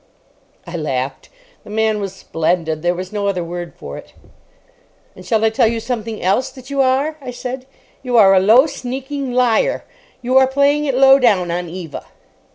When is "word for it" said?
3.43-4.13